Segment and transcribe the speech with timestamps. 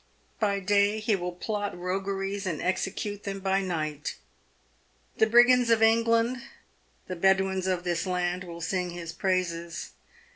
[0.39, 4.15] By day he will plot rogueries, and execute them by night.
[5.19, 6.41] The brigands of England,
[7.05, 9.91] the Bedouins of this land, will sing his praises.